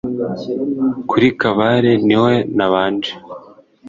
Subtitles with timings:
[1.09, 3.11] kuri kabare ni ho nabanje